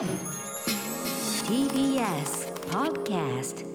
[0.00, 0.08] TBS
[2.70, 3.66] Podcast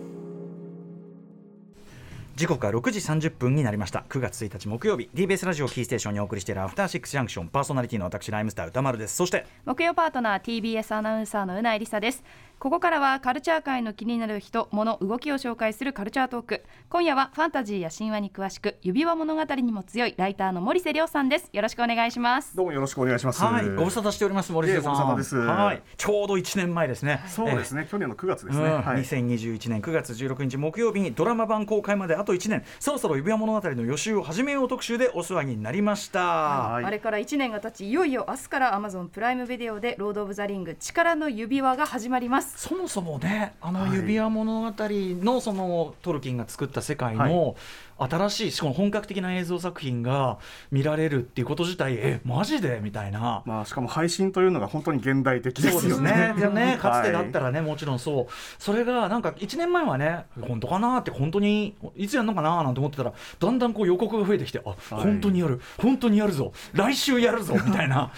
[2.35, 4.05] 時刻は6時30分になりました。
[4.09, 5.07] 9月1日木曜日。
[5.13, 7.49] TBS ラジオキーステーションにお送りしているアフターシックスジャンクション。
[7.49, 9.15] パーソナリティの私ライムスター歌丸です。
[9.15, 12.23] そして木曜パートナー TBS アナウンサーのうないりさです
[12.57, 16.63] ここからはカルチャー界の気になる人物動きを紹介するカルチャートーク。
[16.89, 21.49] 今夜はファンタジーや神話に詳しく指輪物語にも強いライターの森瀬亮さんです。
[21.51, 23.43] よろしくお願いしますどうもよろしくお願いします。
[23.43, 24.93] はいご無沙汰しております森瀬さん。
[24.93, 25.37] いえご無沙汰です。
[25.37, 27.21] はいちょうど1年前ですね。
[27.27, 28.65] そうですね、去年の9月ですね。
[28.65, 29.01] うんはい。
[29.03, 32.63] 2021年9月16日木曜日にドラマ版公開まであと1年。
[32.79, 36.85] そろそろ指輪物語の予習を始めよう特集でお世話になりました、はい。
[36.85, 43.93] あれから1年が経ちいよいよ明日から Amazon プライムビデオでロード・オブ・ザ・リング力の指輪が始まりますそもそもねあのはい。
[43.93, 47.55] 指輪物語のそのトルキンが作った世界の
[47.97, 50.37] 新しいしかも本格的な映像作品が
[50.71, 52.79] 見られるっていうこと自体えマジで？
[52.83, 53.43] みたいな。
[53.45, 56.11] まあしかも配信というのが本当に現代的でそうですすよね。
[56.35, 56.41] ね。
[56.41, 57.45] でね、かつてだったら。
[57.45, 58.33] らね、もちろんそう。
[58.59, 68.11] それがなんか1年前はね、本当かなって、本当にいつやるのかななんて思ってたら、だんだんこう予告が増えてきて、あ、本当にやる、本当にやるぞ、来週やるぞみたいな。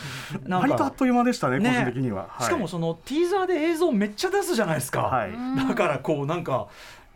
[0.45, 2.27] な ん割とあっという間でしたね、個人的には。
[2.30, 5.02] はいしかもそのティーザーで映像めっちゃ出すじゃないですか。
[5.02, 5.31] はい。
[5.67, 6.67] だからこうなんか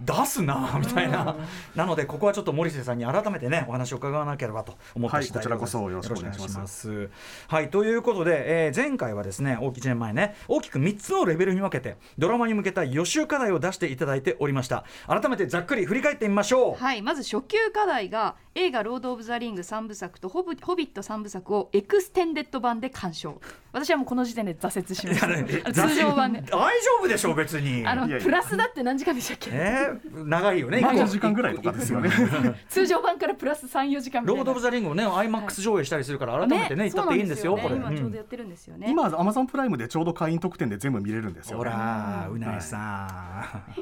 [0.05, 1.35] 出すなみたいな、
[1.75, 7.09] なのでここはちょっと森瀬さんに改めてねお話を伺わなければと思った次第でございます、はいこちらこそよろしくお願いします。
[7.47, 14.85] はいということで、えー前回はですね大き1年前ね大きく3つのレベルに分けてドラマに向けた予習課題を出していただいておりました。
[15.07, 16.83] 改めてざっくり振り返ってみましょう。
[16.83, 23.41] はいまず初級課題が映画「ロード・オブ・ザ・リング」3部作とホブ「ホビット」3部作をエクステンデッド版で鑑賞。
[23.71, 25.73] 私はもうこの時点で挫折しました。
[25.73, 26.41] 通常版で。
[26.41, 27.85] 大丈夫でしょう別に。
[27.87, 28.25] あのいやいや。
[28.25, 29.49] プラスだって何時間でしたっけ？
[29.53, 30.81] えー長いよね。
[30.81, 32.09] まあ一個5時間ぐらいとかですよね。
[32.69, 38.11] 通常版からプラス34時間ロード・オブ・ザ・リングをね IMAX ス上映したりするから改めてね言ったっていいんですよこれ、今ちょううん。
[38.11, 41.57] どやってるんですよね、今、アマゾンプライムでちょうど会員特典で全部見れるんですよ。
[41.57, 43.81] ほらうなえさん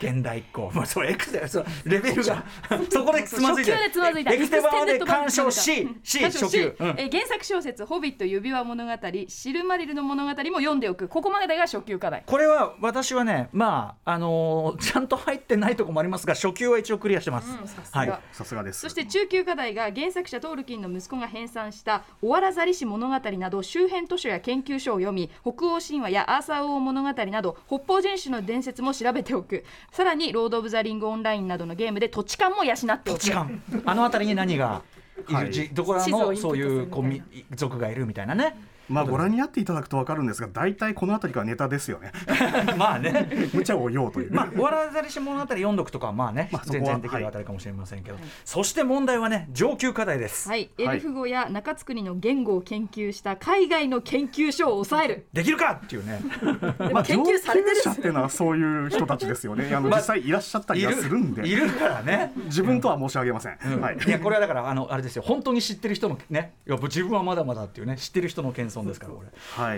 [0.00, 2.44] 現代っ子、まあ、そうエクセそうレベルが。
[2.90, 4.32] そこでつまずいて初級でつまずいた。
[4.32, 6.88] エクステ版で鑑賞し初級、うん。
[6.98, 8.92] えー原作小説「ホビット指輪物語」
[9.28, 11.08] 「シルマリルの物語」も読んでおく。
[11.08, 12.22] ここまでが初級課題。
[12.26, 18.00] これは私はねまああのーちゃんと入ってないとこもありますが初級は一応クリアしてます、うんさすが。
[18.00, 18.20] はい。
[18.32, 18.80] さすがです。
[18.80, 33.18] そして中級課題が原作者トールキンの息子が編纂した「オワラザリ氏物語」など周辺図書や研究書を読み北欧神話やアーサー王物語など北方人種の伝説も調べておくさらに「ロード・オブ・ザ・リング・オンライン」などのゲームで土地勘も養っておく。
[33.18, 33.62] 土地勘。
[33.84, 34.82] あの辺りに何が
[35.28, 35.52] いる、はい。
[35.52, 38.56] じどこらのそういうこう族がいるみたいなね
[38.90, 42.12] まあご覧になっていただくとわかるんですが、大体この辺りからネタですよね。
[42.76, 43.50] まあね。
[43.54, 44.32] 無茶を言おうという。
[44.32, 55.26] まあ、おわらざりし物語読んどくとかはまあね、まあそこは全然できるあたりかもしれませんけど、そして問題はね上級課題です、はい、エルフ語や中津国の言語を研究した海外の研究所を抑える。
[55.32, 56.20] できるかっていうね。
[56.92, 59.68] まあ、研究されてる者っていうのはそういう人たちですよね。
[59.74, 62.32] あのまあ実際いらっしゃったりはするんで、いるからね。
[62.46, 63.80] 自分とは申し上げません。
[63.80, 63.98] はい。
[64.06, 65.22] いやこれはだからあのあれですよ。
[65.22, 69.06] 本当に知ってる人のねいや自分はまだまだっていうね知ってる人の謙遜ですか。
[69.06, 69.28] らこれ。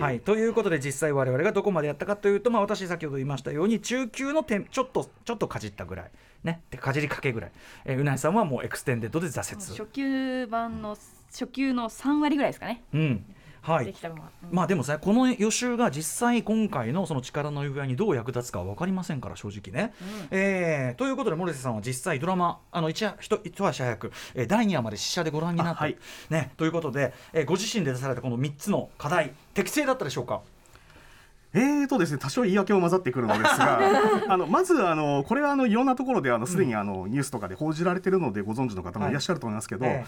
[0.01, 0.21] はい。
[0.21, 6.11] ということで実際我々がどこまでやったかというと、まあ、私先ほど言いましたように中級の点ちょっとちょっとかじったぐらい。
[6.45, 6.63] ね。
[6.71, 7.53] でかじりかけぐらい、
[7.85, 9.79] えーうなぎさんはもうエクステンデッドで挫折。
[9.79, 10.97] 初級版の
[11.31, 12.83] 初級の3割ぐらいですかね。
[12.95, 13.25] うん
[13.63, 13.87] はい。
[13.87, 14.55] できたのは、うん。
[14.55, 19.95] まあでもさこの予習が実際今回のその力の指輪にどう役立つかは分かりませんから正直ね。
[20.31, 25.97] えーということで森瀬さんは実際ドラマあの一夜一一足早く、えー第2話まで試写でご覧になった、あはい。
[26.29, 30.41] ね、ということで、えーご自身で出されたこの3つの課題適正だったでしょうか？
[31.55, 33.79] えーとですね、多少言い訳も混ざってくるのですが
[34.29, 39.13] あのまずあのこれはあのいろんなところであのすでにあの、ニュースとかで報じられているのでご存知の方もい。
[39.13, 40.05] らっしゃると思いますけど、はいえ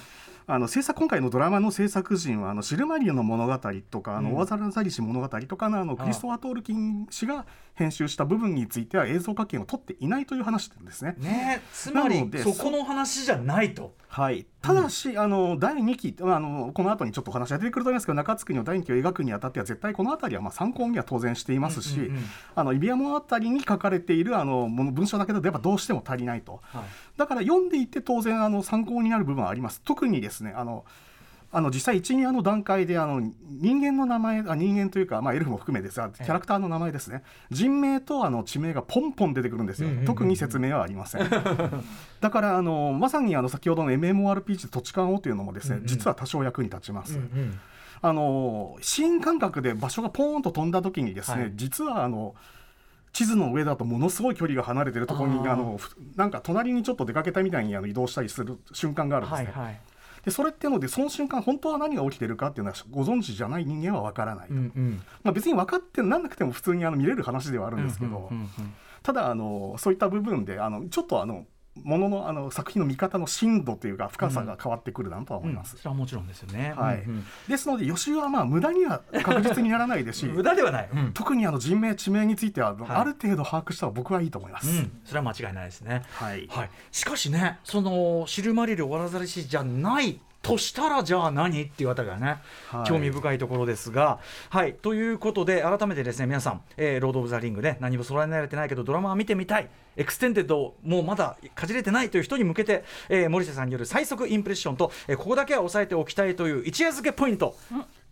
[0.47, 3.59] あの制作今回のドラマの制作陣はあのシルマリオの物語
[3.91, 4.34] とかあの、うん。
[4.37, 11.16] オワザラザリシ物語とかのあのクリストワー・トールキン氏が編集した部分については映像化権を取っていないという話なんですね。
[11.19, 13.94] ねつまりそこの話じゃないと。
[14.09, 22.25] はい、ただし、あの第2期、まあ、あのこの後にちょっとお話が出てくると思いますけど中津国の第2期を描くにあたっては絶対この辺りはまあ参考には当然していますし、うんうんうん。
[22.55, 26.61] あの指輪物語に書かれているあのもの文章だけだとやっぱどうしても足りないと。
[26.62, 26.82] はい
[27.16, 29.81] だから読んでいて当然あの参考になる部分はあります。
[29.84, 30.84] 特にですねあの
[31.55, 37.22] あの実際1、2話の段階であの人間の名前あ人間というか、まあ、エルフも含めですがキャラクターの名前ですね。
[37.50, 41.31] 人名とあの地名がポンポン出てくるんですよ、特に説明はありません。
[42.20, 45.87] だからあのまさにあの先ほどの MMORPG 土地勘をというのもですね、うんうん。
[45.87, 47.61] 実は多少役に立ちます、うんうん。
[48.02, 51.52] あの新感覚で場所がポーンと飛んだ時にですね、はい。
[51.55, 52.34] 実はあの
[53.14, 59.52] 地図の上だとものすごい距離が離れてるところにあのふなんか隣にちょっと出かけたみたいにあの移動したりする瞬間があるんですね。
[59.55, 59.81] はいはい。
[60.25, 65.02] でそれっていうのでその瞬間本当は何が起きてるかっていうのはご存知じゃない人間は分からない、うんうん。
[65.22, 68.31] まあ、別に分かってなんなくても普通にあの見れる話ではあるんですけど、
[69.02, 71.46] ただあのそういった部分であのちょっとあの
[71.82, 75.76] もののあの作品の見方の深度というか深さが変わってくるなとは思います。
[75.76, 76.73] それはもちろんですよね。
[76.76, 77.05] はい
[77.49, 80.88] ですので予習はまあ無駄には確実にならないですし無駄ではない。
[80.93, 84.71] うん特にあの人名地名については、はいある程度把握したら僕はいいと思います。
[84.71, 86.03] うん、それは間違いないですね。
[86.12, 91.62] はいはい、しかしね、そのシルマリルオラザリシじゃないとしたらじゃあ何？
[91.62, 92.37] っていうあたりがね、
[92.69, 92.87] はい。
[92.87, 94.20] 興味深いところですが、
[94.50, 94.75] はい。
[94.75, 99.69] ということで改めてですね皆さん、えーロード・オブ・ザ・リングで何も揃えられてないけどドラマは見てみたい。
[99.96, 107.56] エクステンデッドをもうまだかじれてないという人に向けて、えー森瀬さんによる最速インプレッションと、えーここだけは押さえておきたいという一夜漬けポイント、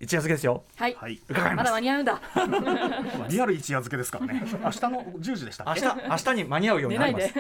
[0.01, 0.63] 一夜漬けですよ。
[0.77, 1.21] はい、はい。
[1.29, 2.21] 伺いまだ間に合うんだ。
[2.35, 4.43] まあリアル一夜漬けですからね。
[4.43, 5.65] 明日の10時でした。
[5.67, 7.35] 明日明日に間に合うようになります。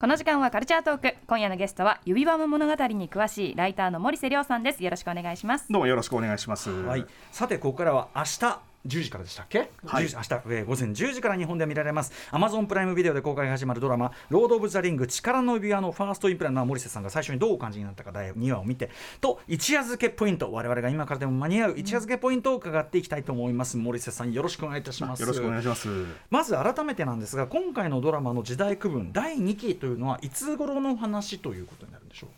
[0.00, 1.14] この時間はカルチャートーク。
[1.28, 4.82] 今夜のゲストは指輪物語に詳しいライターの森瀬亮さんです。
[4.82, 5.72] よろしくお願いします。
[5.72, 6.68] どうもよろしくお願いします。
[6.70, 10.04] はい、さてここからは明日10時からでしたっけ、はい。
[10.06, 12.12] 10時明日、えー午前10時から日本で見られます。
[12.32, 18.90] Amazon プライムビデオで公開が始まるドラマ「ロード・オブ・ザ・リング力の指輪」のファーストインプレーの森瀬さんが最初にどうお感じになったか第2話を見て。
[19.20, 25.20] と一夜漬けポイント我々が今からでも間に合う一夜漬けポイントを伺っていきたいと思います、森瀬さんよろしくお願いいたします。
[25.20, 25.88] よろしくお願いします。
[26.30, 32.30] まず改めてなんですが今回のドラマの時代区分第2期というのはいつ頃の話ということになるんでしょう？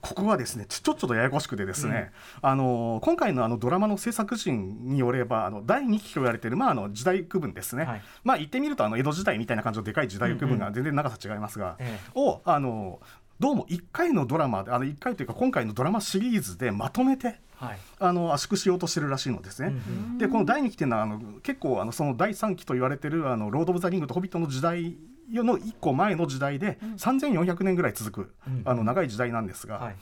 [0.00, 2.12] ここはですねちょちょっとややこしくてですね、
[2.42, 8.02] あの今回のあのドラマの制作陣によればあの第2期と言われている、まあ、あの時代区分ですね、はい。
[8.24, 12.10] まあ言ってみるとあの江戸時代みたいな感じのでかい時代区分が全然長さ違いますが、ええ。
[12.14, 13.00] をあの
[13.38, 17.78] どうも1回のドラマであの1回というか今回のドラマシリーズでまとめてはい。
[17.98, 19.74] あの圧縮しようとしてるらしいのですね。
[20.18, 24.96] でこの第2期っていうのはあの結構あのその第3期と言われてるあのロード・オブ・ザ・リングとホビットの時代
[25.32, 28.62] の1個前の時代で3400年ぐらい続く、うん。
[28.64, 29.96] あの長い時代なんですが、はい。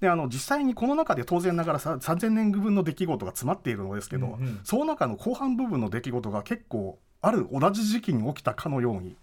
[0.00, 4.60] であの実際にこの中で当然ながらさ3000年分の出来事が詰まっているのですけど、うんうん。
[4.64, 9.16] その中の後半部分の出来事が結構ある同じ時期に起きたかのように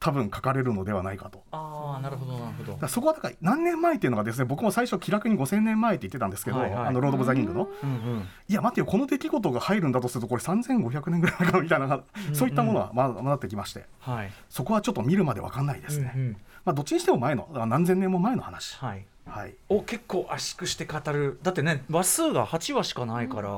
[0.00, 1.42] 多分書かれるのではないかと。
[1.52, 2.88] ああなるほどなるほど。
[2.88, 6.88] そこはだから何年前っていうのがですね僕も最初気楽に5000年前って言ってたんですけど、はいはい。
[6.88, 7.68] あのロード・オブ・ザ・リングの。
[7.82, 12.00] うんうんいや待てよこの出来事が入るんだとするとこれ3500年ぐらいかなみたいな
[12.32, 13.84] そういったものはまだまだってきまして。
[14.00, 14.32] はい。
[14.48, 16.36] そこはちょっと見るまで分かんないですね、うんうん。
[16.64, 18.78] まあ、どっちにしても前のあ何千年も前の話。
[18.78, 19.04] はい。
[19.26, 21.38] はい、を結構圧縮して語る。
[21.42, 23.50] だってね話数が8話しかないから、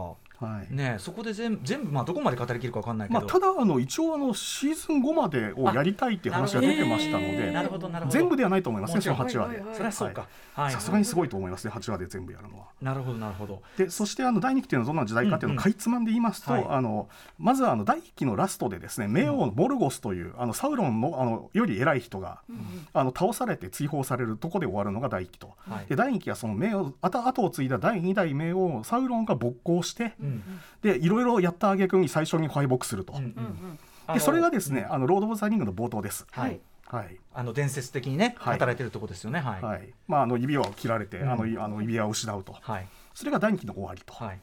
[0.46, 0.74] はい。
[0.74, 8.18] ねそこで全全部まあどこまで語りきるか分かんないけど、まあ、ただあの一応あのシーズン5までをやりたいっていう話が出てましたのでなるほどなるほど。
[8.18, 9.46] 全部ではないと思いますねそのもちろん。
[9.46, 9.60] 8話で。
[9.60, 10.72] はいはそうか、はい。
[10.72, 12.66] さすがにすごいと思いますね8話で全部やるのは。
[12.80, 13.62] なるほどなるほど。
[13.76, 16.66] でそしてあの第2期っていうのはどんな時代かっていうのうんうんをかいつまんで言いますと、はい。
[16.68, 17.08] あの
[17.38, 22.40] まずはあの第1期のラストでですね冥王モルゴスというあのサウロンのあのより偉い人が、
[22.92, 25.52] あの倒されて追放されるとこで終わるのが第1期と。
[25.68, 25.86] はい。
[25.86, 30.31] で第2期はその冥王後後を継いだ第2代冥王サウロンが勃興して、うん
[30.82, 33.12] でいろいろやった挙句に最初に敗北すると。
[33.14, 33.18] うん。
[33.18, 36.26] うんあのでそれがですね、あのロード・オブ・ザ・リングの冒頭です。
[36.32, 36.60] はい。
[36.86, 37.16] はい。
[37.32, 38.54] あの伝説的にねはい。
[38.54, 39.38] 働いてるとこですよね。
[39.40, 39.62] はい。
[39.62, 39.88] はい。
[40.08, 41.30] まあ、あの指輪を切られて、うん。
[41.30, 42.88] あのいあの指輪を失うと、はい。
[43.14, 44.40] それが第2期の終わりと、はい。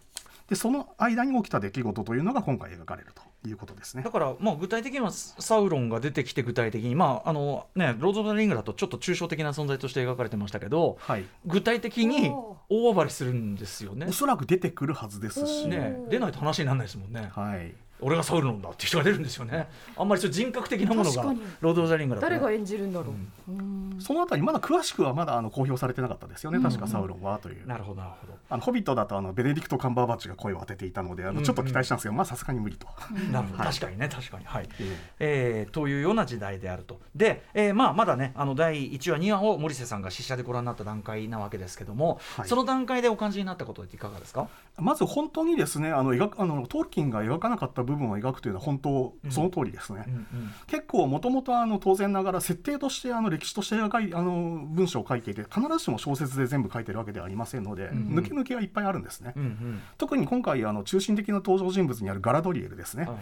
[0.50, 4.12] でその間に起きた出来事というのが今回描かれるということですねだ。
[4.12, 12.32] から、まあ、具体的にはサウロンが出てきて具体的に、まああのね、ロード・オブ・ザ・リングだとちょっと抽象的な存在として描かれてましたけどはい、具体的に
[12.70, 14.12] 大暴れするんですよねお。
[14.12, 17.30] そらく出てくるはずですし、ね出ないと話にならないですもんね。
[17.34, 19.68] はい、俺がサウロンだって人が出るんですよね。
[19.98, 21.24] あんまりちょっと人格的なものが
[21.62, 23.14] ロード・オブ・ザ・リングだとね、誰が演じるんだろ
[23.48, 23.98] う、うん。
[24.00, 27.68] そのあたりまだ詳しくはまだあの公表されてなかったですよね、確かサウロンはという。
[27.68, 28.38] なるほどなるほど。
[28.50, 31.42] あのホビットだとあのベネディクト・カンバーバッチが声を当てていたのであうんうん。
[31.42, 32.88] のちょっと期待したんですけど、まあさすがに無理と。
[33.32, 33.74] なるほど、はい。
[33.74, 34.46] 確かにね確かに。
[34.46, 34.70] はい。
[34.80, 35.68] ええ。
[35.70, 37.00] ーというような時代であると。
[37.16, 42.48] で、えーまあ、まだねあの第1話2話を森瀬さんが試写でご覧になった段階なわけですけども、はい。
[42.48, 44.48] その段階でお感じになったことっていかがですか？
[44.69, 50.04] えまず本当にですねあの描くあのトールキンが描かなかった部分を描くというのは本当その通りですね。
[50.08, 50.26] うんうん
[50.68, 59.34] 結構もともと当然ながら設定としてあの歴史として描いあの文章を書いていて必ずしも小説で全部書いてるわけではありませんので、うんうん抜け抜けはいっぱいあるんですね。
[59.36, 63.06] うんうん特に今回あの中心的な登場人物にあるガラドリエルですね。
[63.06, 63.18] はい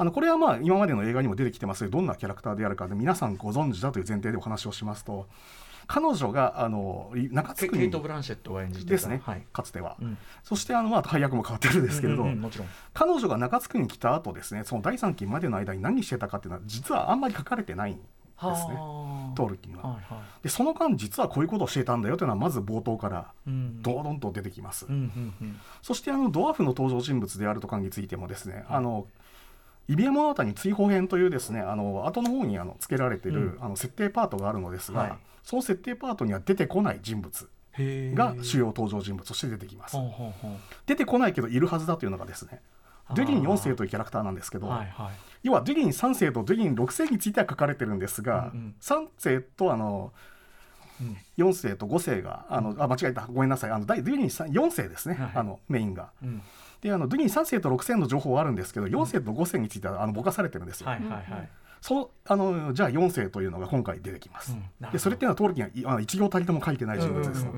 [0.00, 5.26] あのこれはまあ今までの映画にも出てきてますどんなキャラクターであるかで皆さんご存知だという前提でお話をしますと
[5.92, 8.90] 彼女があの中津区にケケイト・ブランシェットが演じてた。
[8.90, 9.42] ですね、はい。
[9.52, 10.16] かつては、うん。
[10.44, 12.68] そしてあのまあ配役も変わってるんですけれど、うんうんうんもちろん。
[12.94, 18.10] 彼女が中津区に来た後ですねその第3期までの間に何してたかっていうのは実はあんまり書かれてないんですね。
[18.40, 19.36] はあ。
[19.36, 19.82] トールキンは。
[19.82, 20.42] はいはい。
[20.44, 24.86] でその間実はこういうことをしていたんだよというのはまず冒頭からうんドドンと出てきます。
[24.86, 25.60] うんうんうん。
[25.82, 29.08] そしてあのドワーフの登場人物であるとかについてもですね、あの
[29.88, 37.48] 指輪物語追放編というですねあの後の方にあの付けられている、あの設定パートがあるのですが、はいその設定パートには出てこない人物
[38.14, 39.96] が主要登場人物として出てきます。
[40.86, 42.60] 出てこないけどいるはずだというのがですね
[43.14, 45.12] デュリン4世というキャラクターなんですけど、はいはい。
[45.42, 48.74] 要はデュリン3世とデュリン6世については書かれてるんですが、うんうん。
[48.80, 50.12] 3世とあの
[51.00, 51.16] うん。
[51.38, 53.26] 4世と5世があのあ間違えた。
[53.26, 53.70] ごめんなさい。
[53.70, 56.10] あの第デュリン4世ですね、はいあのメインが。
[56.22, 56.42] うん。
[56.82, 60.88] であのデュリン3世と6世の情報はあるんですけど4世と5世についてはあのぼかされてるんですよ。
[60.88, 61.48] はいはいはい
[61.80, 64.52] そのあのじゃあ4世というのが今回出てきます。
[64.52, 67.52] うんでそれっていうのはトールキンがいあの一行たりとも書いてない人物ですの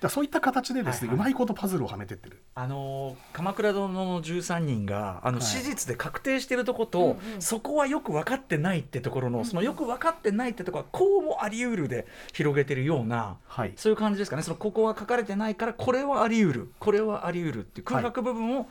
[0.00, 2.42] で、そういった形でですね、うまいことパズルをはめてってる。
[2.54, 5.46] あのー鎌倉殿の13人があのはい。
[5.46, 13.72] 史実で確定してるとこと、そこはよく分かってないってところの、そのよく分かってないってところはこうもあり得るで広げてるようなはい。
[13.76, 14.42] そういう感じですかね。
[14.42, 16.72] そのここは書かれてないからこれはあり得る。
[16.78, 18.68] これはあり得るっていう空白部分を、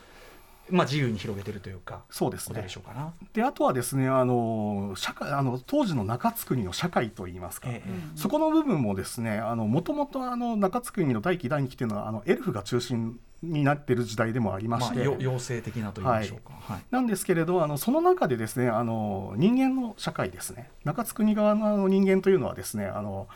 [0.69, 2.61] まあ、自由に広げてるというかそうですね。
[2.61, 3.13] でしょうかな。
[3.33, 16.53] であとはですねあの社会あの当時の中津国の社会といいますか、ええそこの部分もですねもともと中津国の第一第二期っていうのはあのエルフが中心になってる時代でもありままあ、して、よ妖精的なと言いましょうか。
[16.59, 16.81] はい。
[16.89, 23.27] なんですけれどあのその中でですねあの人間の社会ですね中津国側のあの人間というのはですねあの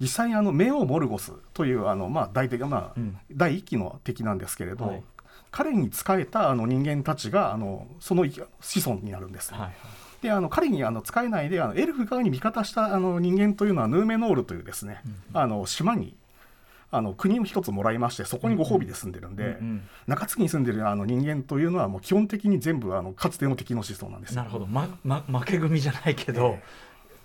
[0.00, 3.18] 実際にあのメオ・モルゴスというあの、まあ、大敵、まあうん。
[3.30, 5.02] 第一期の敵なんですけれど、はい
[5.50, 9.70] 彼に仕えたあの人間たちがあのその子孫になるんですね、はい
[10.22, 15.00] であの彼にあの使えないであのエルフ側に味方したあの人間というのはヌーメノールというですね、
[15.32, 16.16] あの島に
[16.90, 24.36] あの国を一つもらいましてそこにご褒美で住んでるんで、うんうん中津に住んでるあの人間というのはもう基本的に全部あのかつての敵の子孫なんですよ。
[24.36, 26.62] なるほど、まま、負け組じゃないけど、え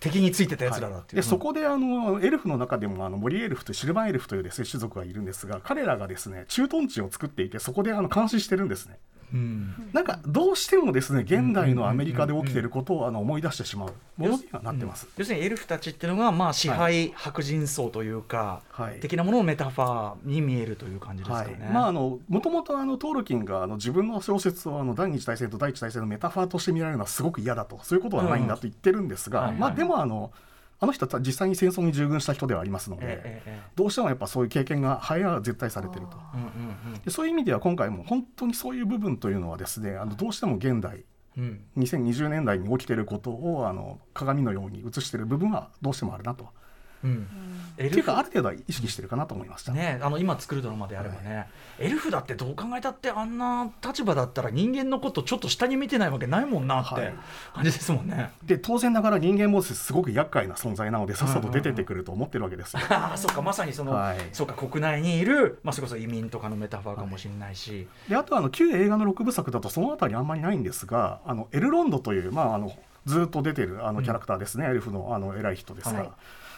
[0.04, 8.98] 敵についてたやつらだっていう、でそこであのエルフの中でもあの森エルフとシルバーエルフというです、ね、種族がいるんですが彼らがですね駐屯地を作っていてそこであの監視してるんですね。
[9.32, 9.90] うん。
[9.92, 19.00] なんかどうしてもですね現代のアメリカで起きていることをあの思い出してしまうものにはなってます、要するにエルフたちっていうのがまあ支配白人層というか、はい。
[19.00, 21.66] 的なもののメタファーに見えるという感じですかはね。
[21.70, 27.78] い、まああのもともとあのトールキンがあの自分の小説をあの第二次大戦と第一次大戦のメタファーとして見られるのはすごく嫌だと。
[27.82, 30.30] そういうことはないんだと言ってるんですが、まあでもあの
[30.84, 33.42] あの人は実際に戦争に従軍した人ではありますので、
[33.74, 36.18] どうしてもやっぱそういう経験が早は絶対されてると。
[37.06, 41.04] でそういう意味では今回も本当にそういう部分というのはですねあのどうしても現代
[41.38, 41.44] うん
[41.76, 46.48] うん2020年代に起きていることをあの鏡のように映している部分はどうしてもあるなと。
[47.04, 47.28] うん。
[47.76, 49.72] エっていうかあフる程度は意識してるかなと思いました。
[49.72, 51.48] ね、あの今作るドラマであればね、
[51.80, 57.14] エルフだってどう考えたってあんな立場だったら人間のことちょっと下に見てないわけないもんなってはい。
[57.52, 58.30] 感じですもんね。
[58.44, 62.82] で当然ながら人間もすごく厄介な存在なのでさっさと出てってくると思ってるわけですよ。
[62.90, 64.18] ああそうかまさにその、はい。
[64.32, 72.70] そうか国内にいる、まあ、それこそ移民とかのメタファーかもしれないし、であとあの旧映画の6部作だとそのあたりあんまりないんですがあのエルロンドという、まあ、あの
[73.04, 76.10] ずっと出てるあのキャラクターですね、エルフのあの偉い人ですが、はい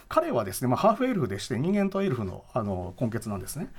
[0.09, 3.69] 彼はですね、まあ、ハーフエルフでして人間とエルフのあの根血なんですね。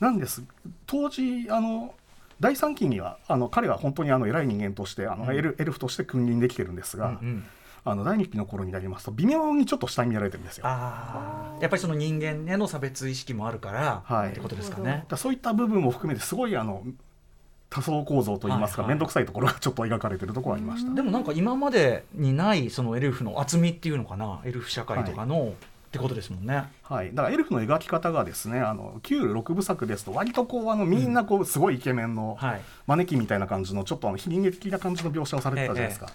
[0.00, 0.42] なんです。
[0.86, 1.94] 当時あの
[2.40, 7.44] 第3期にはあの彼は本当にあの偉い人間としてあの、エルエルフとして君臨できてるんですが、うんうん。
[7.88, 10.66] あの第2期の頃になりますと微妙にちょっと下に見られてるんですよ。
[10.66, 14.30] やっぱりその人間への差別意識もあるから、はい。
[14.30, 15.04] ってことですかね。
[15.16, 16.82] そういった部分も含めてすごいあの
[17.76, 18.96] 多層構造といいますかはいはい。
[18.96, 20.94] 面倒、くさいところがちょっと描かれてるところがありました。
[20.94, 26.64] でもなんか今までにないそのエルフの厚みっていうのかなエルフ社会とかの、ってことですもんね。
[26.82, 32.62] はい、だからエルフの描き方がですねあの旧6部作ですと割とこうあのみんなこうすごいイケメンのはい。
[32.86, 36.10] 招きみたいな感じのちょっとあの非人間的な感じの描写をされてたじゃないですか。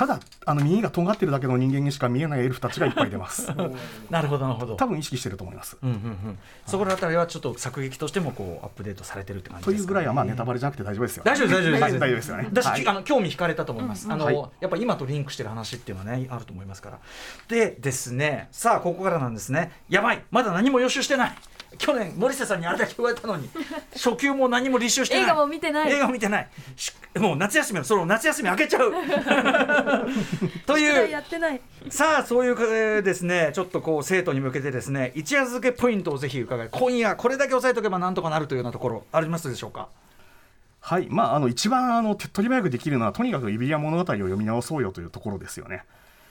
[0.00, 3.52] ただあの耳が尖ってるだけの人間にしか見えないエルフたちがいっぱい出ます。
[4.08, 4.74] なるほどなるほど。
[4.74, 5.76] 多分意識してると思います。
[5.82, 11.22] うんうんうん、そこら辺りはちょっと作劇としてもこうアップデートされてるって感じというですか、ね、ぐらいはまあネタバレじゃなくて大丈夫ですよ。
[11.26, 12.48] 大丈夫です大丈夫大丈夫ですよね。
[12.50, 12.88] だし、はい。
[12.88, 14.36] あの興味惹かれたと思います、あのはい。
[14.60, 16.98] やっぱ今とリンクしてる話っていうのはねあると思いますから。
[17.48, 19.70] でですねさあここからなんですね。
[19.90, 20.24] やばい。
[20.30, 21.32] まだ何も予習してない
[21.78, 23.48] 去年森瀬さんにあれだけ言われたのに
[23.94, 25.24] 初級も何も履修してない。
[25.24, 25.92] 映画も見てない。
[25.92, 26.48] 映画も見てない。
[26.76, 28.92] しもう夏休みのその夏休み明けちゃう。
[30.66, 31.60] というやってない。
[31.88, 39.88] さあそういうえーですねちょっとこう生徒に向けてですね一夜漬けポイントをぜひ伺い今夜これだけ押さえとけばなんとかなるというようなところありますでしょうか？
[40.82, 45.84] はい、まああの一番あの手っ取り早くできるのはとにかくイビリア物語を読み直そうよというところですよね。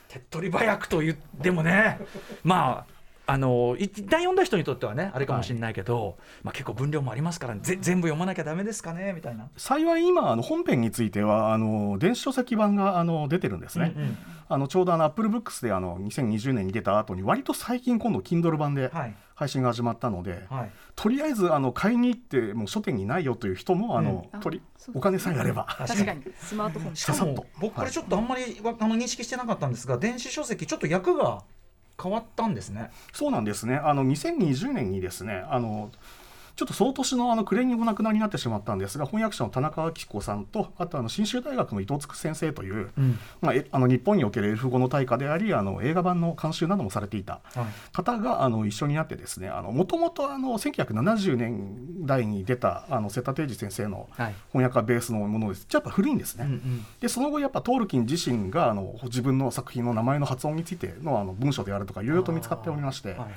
[0.08, 2.00] 手っ取り早くと言ってもね。
[2.42, 2.99] まあ
[3.30, 9.48] あの一旦読んだ人にとってはねあれかもしれないけど、まあ、結構分量もありますから、ぜ全部読まなきゃダメですかねみたいな。
[9.56, 13.92] 幸い今あの本編についてはあの電子書籍版があの出てるんですね。
[13.96, 14.18] うんうん。
[14.48, 19.14] あのちょうどあの Apple Books であの2020年に出た後に割と最近今度 Kindle 版ではい。
[19.40, 24.40] 配信が始まったので、はい、とりあえずあの買いに行ってもう書店にないよという人もあの、うん。
[24.40, 24.60] とり
[24.92, 25.64] お金さえあれば。
[25.64, 26.22] 確かに。
[26.38, 26.96] スマートフォン。
[26.96, 31.42] しかも僕これちょっとあんまりわあの認識してなかったんですが電子書籍ちょっと役が
[32.00, 32.90] 変わったんですね。
[33.12, 33.76] そうなんですね。
[33.76, 35.90] あの2020年にですね、あの
[36.60, 43.18] ちょっとその年のあの暮れにお亡くなりになってしまったんですが、翻訳者の田中明子さんと、あとあの信州大学の伊藤津先生という、うん。
[43.40, 47.64] まあえあの日本におけるエルフ語の大家であり、あの映画版の監修などもされていたはい。
[47.94, 54.34] 方があの一緒になってですね、あのもともとあの1970年代に出たあの瀬田定治先生のはい。
[54.52, 55.64] 翻訳がベースのものです。
[55.66, 56.44] じゃあやっぱ古いんですね。
[56.44, 56.86] うんうん。
[57.00, 63.28] でその後やっぱトールキン自身があの自分の作品の名前の発音についてのあの文章であるとかいろいろと見つかっておりまして、はい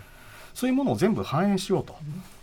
[0.54, 1.96] そういうものを全部反映しようと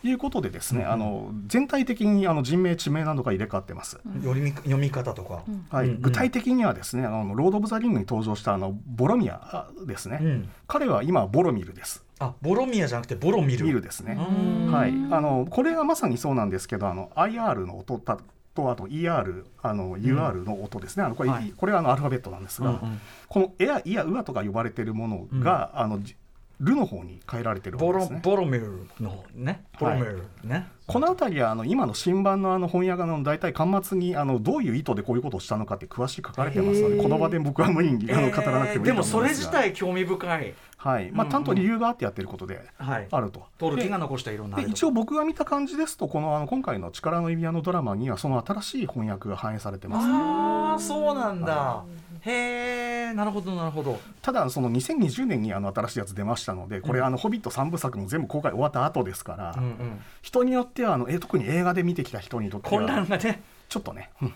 [0.02, 0.90] いうことでですね、うん。
[0.90, 4.00] あの全体的にあの人名地名などが入れ替わってます。
[4.23, 5.43] 読み読み方とか。
[5.71, 5.87] はい。
[5.87, 6.00] うんうん。
[6.02, 10.49] 具体的にはですねあのロード・オブ・ザ・リングに登場したあのボロミアですね、うん。
[10.67, 12.05] 彼は今ボロミルです。
[12.19, 13.64] あボロミアじゃなくてボロミル。
[13.64, 14.19] ミルですね、
[14.67, 14.73] うん。
[14.73, 18.19] はい、あのこれはまさにそうなんですけどあの IR の音た
[18.55, 21.52] とあと ER あの UR の音ですね、あのこれ,、はい。
[21.57, 23.00] これはあのアルファベットなんですが、うんうん。
[23.29, 26.17] このエアイヤウアとか呼ばれているものが、あのじ
[26.61, 28.21] ルの方に変えられてるわボロけですね。
[28.23, 29.64] ボロミルのね。
[29.79, 30.69] ボロミルね。
[30.87, 40.55] この辺りはあの今の新版のあの翻訳の大体巻末にあのどういう意図でこういうことをしたのかって詳しく書かれてますのでこの場で僕は無理にあの語らなくてもいいと思うんでもそれ自体興味深い。
[40.76, 43.09] はいまあ、ちゃんと理由があってやってることではい。
[43.11, 43.45] あると。
[43.59, 50.07] トールが残したいろんな一応僕が見た感じですとこのあの今回の「力の指輪」のドラマにはその新しい翻訳が反映されてます。
[50.09, 51.85] ああそうなんだ。
[52.23, 53.99] へえなるほどなるほど。
[54.23, 60.00] ただその2020年にあの新しいやつ出ましたのでこれ、うんあの「ホビット」3部作も全部公開終わった後ですから、うんうん。
[60.23, 63.43] 人によってはあのえ特に映画で見てきた人にとって混乱はがね。
[63.69, 64.35] ちょっとね、うん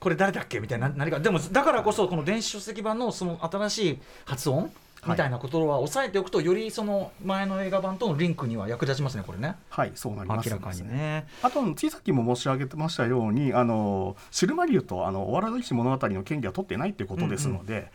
[0.00, 0.60] これ誰だっけ？
[0.60, 4.70] みたいな何かでもだからこそこの電子書籍版のその新しい発音
[5.06, 9.56] みたいなことは押さえておくとよりその前の映画版とのリンクには役立ちますねこれね。
[9.70, 11.26] はいそうなります明らかにね。
[11.42, 17.90] あとついさっきも申し上げてましたようにあのシルマリュウとあのお笑い師物語の権利は取ってないっていうことですので、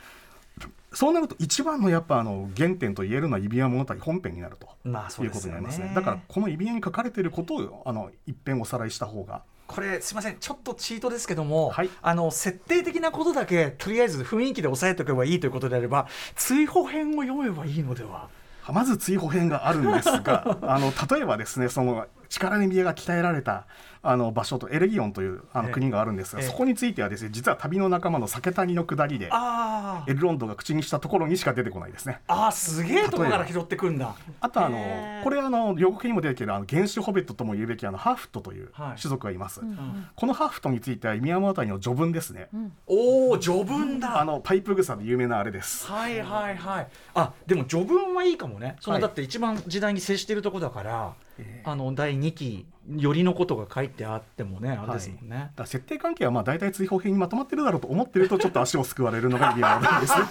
[0.94, 5.92] そうなると一番のやっぱあの原点と言えるのは指輪物語本編になるとまあそいううですよねことになりますね。
[5.96, 11.90] だからこの指輪に書かれていることをあの一遍おさらいした方がこれすみませんちょっとチートですけども、はい。
[12.02, 18.30] あの設定的なことだけとりあえず雰囲気で押さえておけばいいということであれば追放編を読めばいいのでは？
[18.72, 23.66] まず追放編があるんですが あの例えばですねその力の指輪が鍛えられた
[24.06, 25.74] あの場所とエレギオンというあのええ。
[25.74, 26.48] 国があるんですが、ええ。
[26.48, 32.20] そこについてはですね実は旅の仲間の酒谷の下りであエルロンドが口にしたところにしか出てこないですね。
[32.28, 34.14] ああすげえとこから拾ってくんだ。
[34.42, 34.78] あとあの
[35.24, 39.00] これあの予告にも出てきるあの原始ホビットとも言うべきあのハーフットというはい。
[39.00, 42.50] 種族がいます、んこのハーフットについては宮本の序文ですね、
[42.88, 44.20] おお序文だ。
[44.20, 45.88] あのパイプ草で有名なあれです。
[45.88, 46.88] はいはいはい。
[47.16, 48.76] あでも序文はいいかもね。
[48.80, 49.02] その、はい。
[49.02, 51.70] だって一番時代に接しているとこだから、ええ。
[51.70, 52.66] あの第2期
[52.98, 60.26] よりのことが書いてあってもねあれですもんね、だから設定関係はまあ大体追放編にまとまってるだろうと思ってるとちょっと足をすくわれるのが宮本です ね。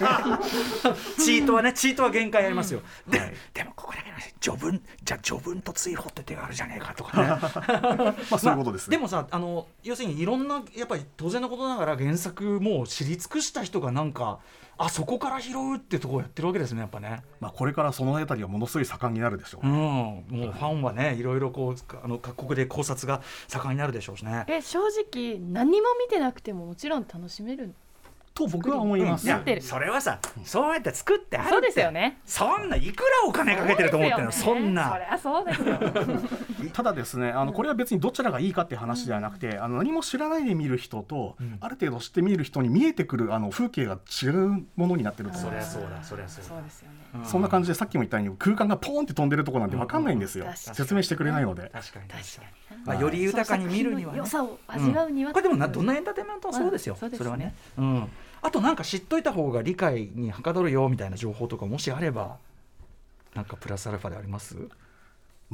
[1.17, 3.33] チートはねチートは限界ありますよ、ではい。
[3.53, 4.81] でもここだけの話序文。
[5.03, 7.27] じゃあ序文と追放って手があるじゃねえかとかね。
[8.29, 14.39] まあそういうことですね、でもさあの要するにいろんなやっぱり当然のことながら原作もう知り尽くした人がなんか
[14.77, 17.21] あそこから拾うってとこをやってるわけですねやっぱね。
[17.39, 24.45] まあこれからその辺りはものすごい盛んになるでしょう、うん、もうファンはねいろいろこうあの各国で考察が盛んになるでしょうしね。
[24.47, 27.73] え正直何も見てなくてももちろん楽しめる
[28.33, 31.51] と僕は思います、いやなってるそれはさそうやって作ってあるって。
[31.53, 32.19] そうですよね。
[32.25, 34.91] そんないくらお金かけてると思ってるのそ,、んな。
[34.91, 35.79] そりゃそうですよ。
[36.73, 41.57] ただですねあのこれは別にどちらがいいかっていう話ではなくて、あの何も知らないで見る人と、ん。
[41.61, 45.51] ある程度知って見る人に見えてくるあの風景が違うものになってると思そう。
[45.51, 46.49] んですそうだそりゃそうだ。
[46.49, 46.97] そうですよね。
[47.15, 47.25] うん。
[47.25, 52.23] そんな感じでさっきも言ったように空間がポーンって飛んでるところなんて分かんないんですよ、説明してくれないので、確かに確かに。
[52.23, 52.63] 確かに。
[52.85, 55.11] まあ、より豊かに見るには、ね、良さを味わう。
[55.11, 58.09] には、これでもなどんなエンターテインメントもそうですよ、うんそうですねれはね、うん、
[58.43, 62.37] あとなんか知っといた方が理解にはかどるよみたいな情報とかもしあれば
[63.33, 64.57] なんかプラスアルファであります？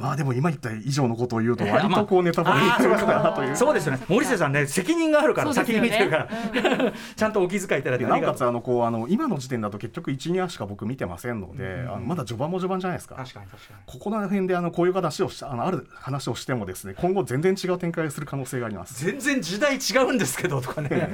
[0.00, 3.54] まあでも今言った以上のことを言うと割とこうネタバレになるかなという。
[3.54, 4.00] そうですよね。
[4.08, 6.28] 森瀬さんね責任があるから先に見てるから、
[7.16, 13.16] ちゃんとお気遣いいただいてでなおかつあのこうあの今の時点だと結局12話しか僕見てませんので、あのまだ序盤も序盤じゃないですか。
[13.16, 13.80] 確かに確かに。
[13.84, 19.04] ここら辺であのこういう話をしあのある話をしてもですね今後全然違う展開をする可能性があります。
[19.04, 21.10] 全然時代違うんですけどとかね。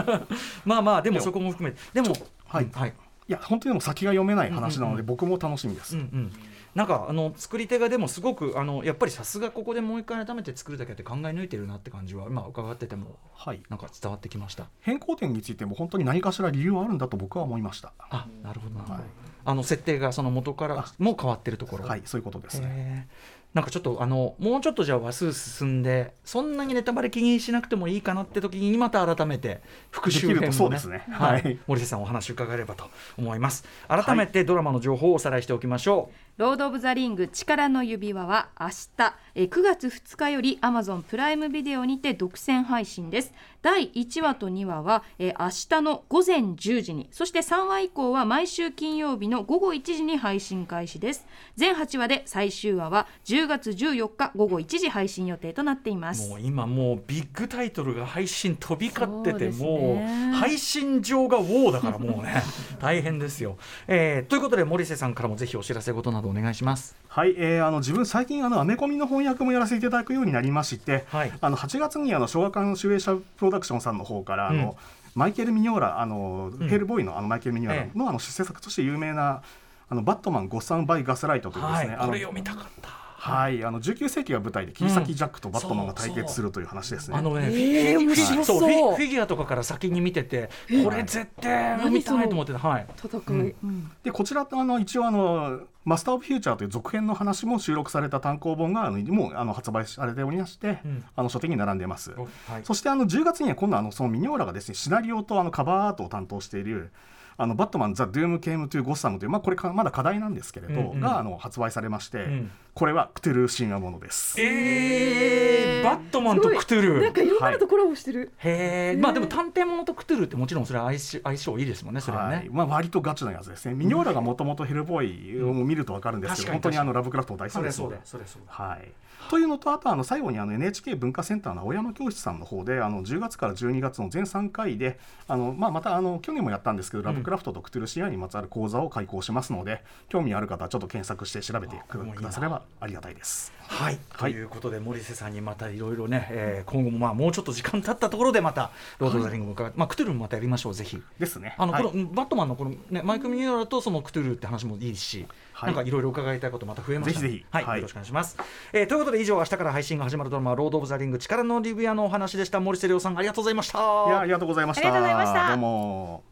[0.64, 1.82] まあまあでもそこも含めて。
[1.92, 2.16] でも
[2.48, 2.68] はい。
[2.72, 2.94] はい。
[3.28, 5.06] いや本当にでも先が読めない話なので、うんうんうん。
[5.06, 5.96] 僕も楽しみです。
[5.96, 6.32] うんうん
[6.74, 13.62] なんかあの作り手がでもすごくあのやっぱりさすがここでもう一回改めて作るだけって考え抜いてるなって感じは今伺っててもはい。
[13.68, 14.68] なんか伝わってきました？
[14.80, 17.92] 変更点についても本当に何かしら理由はあるんだと僕は思いました。
[17.98, 19.02] あなるほどはい
[19.44, 21.84] あの設定がその元からも変わってるところ。
[21.84, 23.06] はい、そういうことですね。
[23.08, 31.04] へなんかちょっとあのもうちょっとじゃあ話数進んでそんなにネタバレ気にしなくてもいいかなって時にまた改めて復習編も、ね、ね。
[31.10, 31.42] ははい。
[31.54, 33.64] い、森瀬さんお話伺えればと思います。
[33.88, 43.32] 改めてドラマの情報をおさらいしておきましょう、ロード・オブ・ザ・リング力の指輪は明日えー9月2日より Amazon プライムビデオにて独占配信です。
[43.62, 47.08] 第1話と2話は、えー明日の午前10時に。
[47.10, 51.26] そして3話以降は毎週金曜日の午後1時に配信開始です。
[51.56, 56.28] 全8話で最終話は10月14日午後1時配信予定となっています。
[56.28, 60.30] もう今もうビッグタイトルが配信飛び交ってて、そうね。
[60.30, 62.42] もう配信上がウォーだからもうね。
[62.80, 66.96] 大変ですよ、えーということで森瀬さんからもぜひお知らせ事などお願いします。
[67.08, 71.32] はい、えーあの自分最近あのアメコミの翻訳もやらせていただくようになりまして、はい。
[71.40, 74.76] あの8月にあの小学館集英社プロダクションさんの方からあの、
[75.14, 76.68] マイケル・ミニョーラあの、ん。
[76.68, 79.42] ヘルボーイのあのマイケル・ミニョーラの,、あの出世作として有名な
[79.88, 83.02] あのバットマン・ゴッサム・バイ・ガスライトというですね、あのはいこれ読みたかった。
[83.22, 87.16] はい、あの19世紀が舞台で切り裂きジャックとバットマンが対決するという話ですね。
[87.16, 88.58] あのね、えーフィギュア面白そう。
[88.58, 90.50] フィギュアとかから先に見てて、
[90.82, 93.54] これ絶対見たいと思ってた、はい、戦い、うん。
[93.62, 102.12] うんでこちらあの一応あのマスター・オブ・フューチャーという続編の話も収録された単行本があのもうあの発売されておりまして、うんあの書店に並んでます。
[102.12, 102.26] はい
[102.64, 106.92] そしてあの10月には今度あのそのミニョーラがですねシナリオとあのカバーアートを担当している
[107.36, 111.00] あのバットマン・ザ・ドゥーム・ケーム・トゥ・ゴッサムという、まあ、これかまだ仮題なんですけれど、うんうん。
[111.00, 112.50] があの発売されまして、ん。
[112.74, 114.40] これはクトゥルー神話ものです。
[114.40, 117.02] えー、バットマンとクトゥルー。
[117.02, 122.48] なんかいろんなのとコラボしてる、へえまあでも探偵ものとクトゥルーってもちろんそれは相性相性いいですもんねそれはね、はい。
[122.50, 123.74] まあ、割とガチなやつですね。
[123.74, 126.52] ミニオーラがもともとヘルボーイを見ると分かるんですけど、うん。
[126.54, 128.00] 本当にあのラブクラフトも大好きですので。
[128.04, 128.52] それそうだ。
[128.52, 128.92] はい、
[129.30, 143.52] というのとあとあの最後にあの NHK 文化センターの青山教室さんの方であの10月から12月の全3回であの、まあ、またあの去年もやったんですけど、ラブクラフトとクトゥルシアにまつわる講座を開講しますので興味ある方はちょっと検索して調べてくださればありがたいです。
[143.68, 144.32] はい、はい。
[144.32, 151.02] ということで森瀬さんにまたいろいろね、えー今後もまあもうちょっと時間経ったところでまたロード・ザ・リングも伺って、まあクトゥルーもまたやりましょうぜひ。
[151.18, 151.54] ですね。
[151.58, 151.84] あの、はい。
[151.84, 155.74] このバットマンのこのねマイク・ミニオーラとそのクトゥルーって話もいいし、はい。
[155.74, 157.20] なんかいろいろ伺いたいことまた増えました。
[157.20, 157.46] ねぜひぜひ。
[157.50, 157.76] はい、はい。
[157.78, 158.36] よろしくお願いします、
[158.72, 162.60] えーということで以上明日から配信が始まるドラマロード・オブ・ザ・リング力のリビアのお話でした。
[162.60, 163.78] 森瀬亮さんありがとうございました。
[163.78, 164.88] いやありがとうございました。
[164.88, 166.24] ありがとうございましたどうも。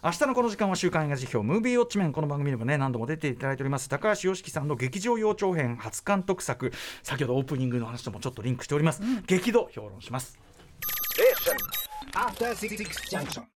[0.00, 3.88] 明日のこの時間は週刊映画辞表ムービーウォッチメンこの番組でもね何度も出ていただいております。
[3.88, 6.72] 高橋良樹さんの劇場幼長編初監督作。
[7.02, 10.38] 先ほどオープニングの話ともちょっとリンクしております、激怒評論します。
[12.14, 12.76] After Six
[13.10, 13.42] Junction.